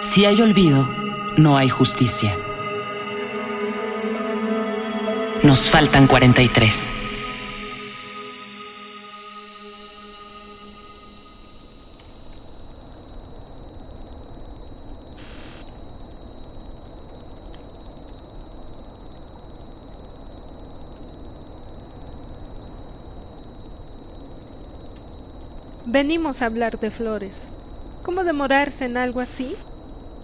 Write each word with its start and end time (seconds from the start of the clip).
Si 0.00 0.24
hay 0.24 0.40
olvido, 0.40 0.88
no 1.36 1.56
hay 1.56 1.68
justicia. 1.68 2.32
Nos 5.42 5.70
faltan 5.70 6.06
43. 6.06 6.92
Venimos 25.86 26.42
a 26.42 26.46
hablar 26.46 26.78
de 26.78 26.92
flores. 26.92 27.42
¿Cómo 28.04 28.22
demorarse 28.22 28.84
en 28.84 28.96
algo 28.96 29.20
así? 29.20 29.56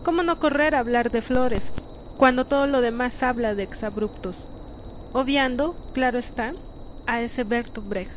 ¿Cómo 0.05 0.23
no 0.23 0.39
correr 0.39 0.75
a 0.75 0.81
hablar 0.81 1.11
de 1.11 1.23
flores 1.23 1.73
cuando 2.19 2.45
todo 2.45 2.67
lo 2.67 2.83
demás 2.83 3.23
habla 3.23 3.55
de 3.55 3.63
exabruptos? 3.63 4.47
Obviando, 5.15 5.75
claro 5.95 6.19
está, 6.19 6.53
a 7.07 7.23
ese 7.23 7.43
Bertolt 7.43 7.89
Brecht, 7.89 8.13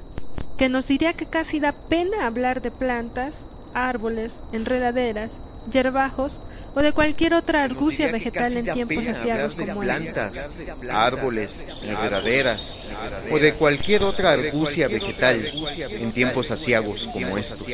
que 0.57 0.67
nos 0.67 0.87
diría 0.87 1.13
que 1.13 1.25
casi 1.25 1.61
da 1.61 1.71
pena 1.71 2.27
hablar 2.27 2.61
de 2.61 2.71
plantas, 2.71 3.45
árboles, 3.73 4.41
enredaderas, 4.51 5.39
yerbajos 5.71 6.41
o 6.75 6.81
de 6.81 6.91
cualquier 6.91 7.33
otra 7.33 7.63
argucia 7.63 8.11
vegetal 8.11 8.57
en 8.57 8.65
tiempos 8.65 9.07
asiagos 9.07 9.55
como 9.55 9.79
plantas, 9.79 10.57
árboles, 10.91 11.67
enredaderas 11.83 12.83
o 13.31 13.39
de 13.39 13.53
cualquier 13.53 14.03
otra 14.03 14.31
argucia 14.31 14.89
vegetal 14.89 15.45
en 15.89 16.11
tiempos 16.11 16.51
asiagos 16.51 17.07
como 17.13 17.37
estos. 17.37 17.65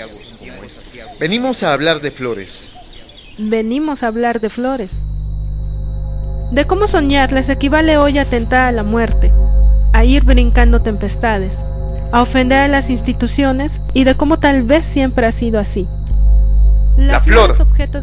Venimos 1.20 1.64
a 1.64 1.74
hablar 1.74 2.00
de 2.00 2.12
flores. 2.12 2.70
Venimos 3.38 4.04
a 4.04 4.08
hablar 4.08 4.40
de 4.40 4.50
flores. 4.50 5.02
De 6.52 6.68
cómo 6.68 6.88
soñarles 6.88 7.50
equivale 7.50 7.98
hoy 7.98 8.20
a 8.20 8.26
tentar 8.26 8.66
a 8.66 8.72
la 8.72 8.84
muerte, 8.84 9.32
a 9.92 10.04
ir 10.04 10.24
brincando 10.24 10.84
tempestades, 10.84 11.64
a 12.12 12.22
ofender 12.22 12.60
a 12.60 12.68
las 12.68 12.92
instituciones 12.92 13.82
y 13.94 14.04
de 14.04 14.14
cómo 14.14 14.38
tal 14.38 14.62
vez 14.62 14.86
siempre 14.86 15.26
ha 15.26 15.32
sido 15.32 15.60
así. 15.60 15.88
La, 16.96 17.22
flor 17.22 17.56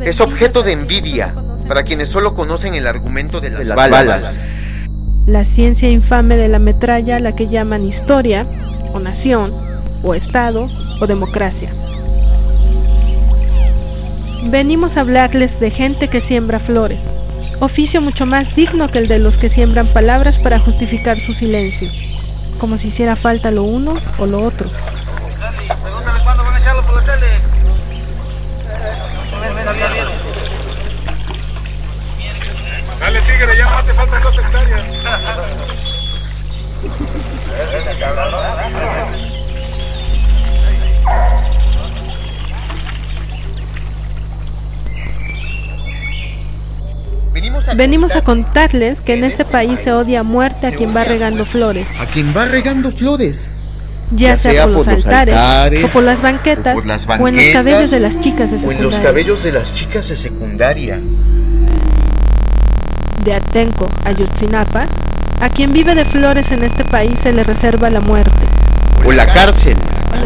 es 0.03 0.20
objeto 0.20 0.64
de, 0.64 0.73
envidia 0.73 1.33
para 1.69 1.84
quienes 1.84 2.08
solo 2.08 2.34
conocen 2.34 2.75
el 2.75 2.89
argumento 2.89 3.41
de 3.41 3.51
las, 3.51 3.69
balas. 3.69 4.36
La 5.28 5.45
ciencia 5.45 5.89
infame 5.89 6.36
de 6.36 6.48
la 6.48 6.58
metralla 6.58 7.20
la 7.20 7.36
que 7.36 7.47
llaman 7.47 7.84
historia, 7.84 8.48
o 8.92 8.98
nación, 8.98 9.55
o 10.03 10.14
Estado, 10.14 10.69
o 11.01 11.06
democracia. 11.06 11.70
Venimos 14.42 14.96
a 14.96 15.00
hablarles 15.00 15.60
de 15.60 15.70
gente 15.70 16.08
que 16.08 16.20
siembra 16.20 16.58
flores, 16.58 17.02
oficio 17.60 18.00
mucho 18.00 18.24
más 18.27 18.55
digno 18.55 18.88
que 18.88 18.98
el 18.98 19.06
de 19.06 19.19
los 19.19 19.36
que 19.36 19.50
siembran 19.50 19.86
palabras 19.86 20.38
para 20.38 20.58
justificar 20.58 21.20
su 21.20 21.34
silencio, 21.34 21.91
como 22.58 22.78
si 22.78 22.88
hiciera 22.88 23.16
falta 23.16 23.50
lo 23.50 23.64
uno 23.64 23.94
o 24.18 24.27
lo 24.27 24.42
otro. 24.42 24.68
Dale, 32.98 33.20
tigre, 33.22 33.56
ya 33.56 33.70
no 33.70 33.78
hace 33.78 33.94
falta 33.94 34.20
dos 34.20 34.38
hectáreas. 34.38 34.94
Venimos 47.77 48.17
a 48.17 48.23
contarles 48.23 49.01
que 49.01 49.15
en 49.15 49.25
este 49.25 49.45
país 49.45 49.81
se 49.81 49.93
odia 49.93 50.20
a 50.20 50.23
muerte 50.23 50.67
a 50.67 50.73
quien 50.73 50.95
va 50.95 51.05
regando 51.05 51.45
flores. 51.45 51.86
A 52.01 52.07
quien 52.07 52.35
va 52.36 52.47
regando 52.47 52.91
flores. 52.91 53.57
Ya, 54.13 54.36
sea, 54.36 54.64
por, 54.64 54.73
los, 54.73 54.89
altares, 54.89 55.36
o 55.85 55.89
por 55.89 56.02
las 56.02 56.20
banquetas, 56.20 56.77
o, 56.77 57.29
en 57.29 57.36
los 57.36 57.48
cabellos 57.52 57.92
de 57.92 58.01
las 58.01 58.19
chicas 58.19 58.51
de 58.51 58.58
secundaria. 58.58 58.69
O 58.69 58.73
en 58.73 58.83
los 58.83 58.98
cabellos 58.98 59.42
de 59.45 59.52
las 59.52 59.73
chicas 59.73 60.08
de 60.08 60.17
secundaria. 60.17 61.01
De 63.24 63.35
Atenco 63.35 63.89
a 64.05 64.11
Yotzinapa, 64.11 64.89
a 65.41 65.48
quien 65.51 65.73
vive 65.73 65.95
de 65.95 66.05
flores 66.05 66.51
en 66.51 66.64
este 66.64 66.85
país 66.85 67.20
se 67.20 67.33
le 67.33 67.45
reserva 67.45 67.89
la 67.89 68.01
muerte. 68.01 68.48
O 69.05 69.13
la 69.13 69.27
cárcel, 69.27 69.77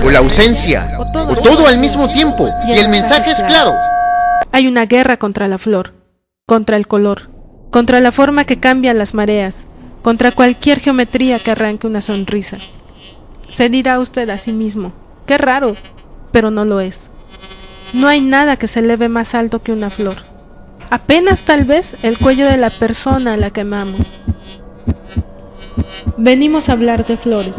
o 0.02 0.10
la 0.10 0.20
ausencia, 0.20 0.96
o 0.98 1.04
todo, 1.12 1.32
o 1.32 1.36
todo 1.36 1.68
al 1.68 1.76
mismo 1.76 2.10
tiempo. 2.10 2.48
Y 2.66 2.72
el 2.72 2.88
mensaje 2.88 3.32
es 3.32 3.42
claro. 3.42 3.74
Hay 4.50 4.66
una 4.66 4.86
guerra 4.86 5.18
contra 5.18 5.46
la 5.46 5.58
flor, 5.58 5.92
contra 6.46 6.76
el 6.76 6.86
color, 6.86 7.30
contra 7.70 8.00
la 8.00 8.12
forma 8.12 8.44
que 8.44 8.60
cambia 8.60 8.92
las 8.92 9.14
mareas, 9.14 9.64
contra 10.02 10.30
cualquier 10.30 10.78
geometría 10.78 11.38
que 11.38 11.52
arranque 11.52 11.86
una 11.86 12.02
sonrisa. 12.02 12.58
Se 13.48 13.70
dirá 13.70 13.98
usted 13.98 14.28
a 14.28 14.36
sí 14.36 14.52
mismo, 14.52 14.92
qué 15.24 15.38
raro, 15.38 15.72
pero 16.32 16.50
no 16.50 16.66
lo 16.66 16.80
es. 16.80 17.08
No 17.94 18.08
hay 18.08 18.20
nada 18.20 18.58
que 18.58 18.66
se 18.66 18.80
eleve 18.80 19.08
más 19.08 19.34
alto 19.34 19.62
que 19.62 19.72
una 19.72 19.88
flor. 19.88 20.16
Apenas 20.90 21.44
tal 21.44 21.64
vez 21.64 22.04
el 22.04 22.18
cuello 22.18 22.46
de 22.46 22.58
la 22.58 22.68
persona 22.68 23.32
a 23.32 23.36
la 23.38 23.50
que 23.50 23.62
amamos. 23.62 24.02
Venimos 26.18 26.68
a 26.68 26.72
hablar 26.72 27.06
de 27.06 27.16
flores, 27.16 27.54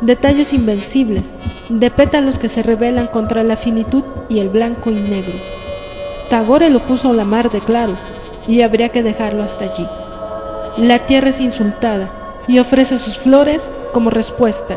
detalles 0.00 0.52
invencibles, 0.52 1.28
de 1.68 1.92
pétalos 1.92 2.40
que 2.40 2.48
se 2.48 2.64
rebelan 2.64 3.06
contra 3.06 3.44
la 3.44 3.56
finitud 3.56 4.02
y 4.28 4.40
el 4.40 4.48
blanco 4.48 4.90
y 4.90 4.94
negro. 4.94 5.34
Tagore 6.28 6.70
lo 6.70 6.80
puso 6.80 7.12
la 7.12 7.24
mar 7.24 7.52
de 7.52 7.60
claro, 7.60 7.94
y 8.48 8.62
habría 8.62 8.90
que 8.90 9.02
dejarlo 9.02 9.42
hasta 9.42 9.64
allí. 9.64 9.86
La 10.78 11.06
tierra 11.06 11.30
es 11.30 11.40
insultada 11.40 12.10
y 12.48 12.58
ofrece 12.58 12.98
sus 12.98 13.18
flores 13.18 13.68
como 13.92 14.10
respuesta. 14.10 14.76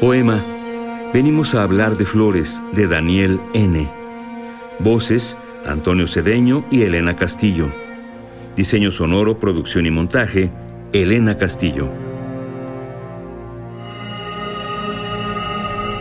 Poema 0.00 0.44
Venimos 1.14 1.54
a 1.54 1.62
hablar 1.62 1.96
de 1.96 2.06
flores 2.06 2.60
de 2.72 2.88
Daniel 2.88 3.40
N. 3.52 3.88
Voces 4.80 5.36
Antonio 5.66 6.06
Cedeño 6.06 6.64
y 6.70 6.82
Elena 6.82 7.16
Castillo. 7.16 7.68
Diseño 8.56 8.90
sonoro, 8.90 9.38
producción 9.38 9.86
y 9.86 9.90
montaje, 9.90 10.50
Elena 10.92 11.36
Castillo. 11.36 11.88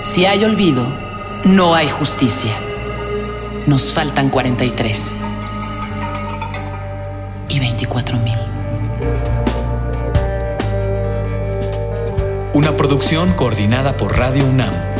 Si 0.01 0.25
hay 0.25 0.43
olvido, 0.43 0.85
no 1.45 1.73
hay 1.75 1.87
justicia. 1.87 2.51
Nos 3.65 3.93
faltan 3.93 4.29
43 4.29 5.15
y 7.49 7.59
24 7.59 8.17
mil. 8.19 8.37
Una 12.53 12.75
producción 12.75 13.33
coordinada 13.33 13.97
por 13.97 14.17
Radio 14.17 14.45
UNAM 14.45 14.92